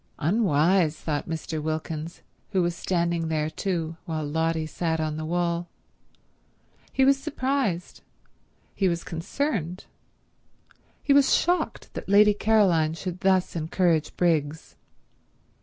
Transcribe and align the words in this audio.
"Unwise," 0.17 0.95
thought 0.97 1.29
Mr. 1.29 1.61
Wilkins, 1.61 2.23
who 2.53 2.63
was 2.63 2.75
standing 2.75 3.27
there 3.27 3.51
too, 3.51 3.97
while 4.05 4.25
Lotty 4.25 4.65
sat 4.65 4.99
on 4.99 5.15
the 5.15 5.25
wall. 5.25 5.67
He 6.91 7.05
was 7.05 7.17
surprised, 7.21 8.01
he 8.73 8.89
was 8.89 9.03
concerned, 9.03 9.85
he 11.03 11.13
was 11.13 11.35
shocked 11.35 11.93
that 11.93 12.09
Lady 12.09 12.33
Caroline 12.33 12.95
should 12.95 13.19
thus 13.19 13.55
encourage 13.55 14.17
Briggs. 14.17 14.75